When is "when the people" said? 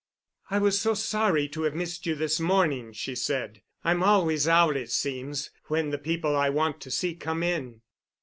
5.65-6.35